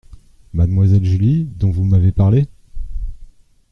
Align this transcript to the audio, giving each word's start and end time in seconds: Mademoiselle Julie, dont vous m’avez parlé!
Mademoiselle 0.55 1.05
Julie, 1.05 1.45
dont 1.59 1.69
vous 1.69 1.83
m’avez 1.83 2.11
parlé! 2.11 2.47